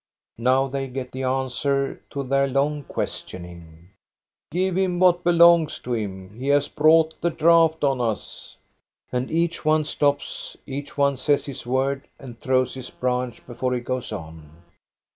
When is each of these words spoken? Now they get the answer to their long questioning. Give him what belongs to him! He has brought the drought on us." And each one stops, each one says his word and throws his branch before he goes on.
Now 0.39 0.67
they 0.67 0.87
get 0.87 1.11
the 1.11 1.21
answer 1.21 2.01
to 2.09 2.23
their 2.23 2.47
long 2.47 2.85
questioning. 2.85 3.89
Give 4.49 4.75
him 4.75 4.97
what 4.97 5.23
belongs 5.23 5.77
to 5.81 5.93
him! 5.93 6.39
He 6.39 6.47
has 6.47 6.67
brought 6.67 7.21
the 7.21 7.29
drought 7.29 7.83
on 7.83 8.01
us." 8.01 8.57
And 9.11 9.29
each 9.29 9.63
one 9.63 9.85
stops, 9.85 10.57
each 10.65 10.97
one 10.97 11.17
says 11.17 11.45
his 11.45 11.67
word 11.67 12.07
and 12.17 12.39
throws 12.39 12.73
his 12.73 12.89
branch 12.89 13.45
before 13.45 13.75
he 13.75 13.79
goes 13.79 14.11
on. 14.11 14.63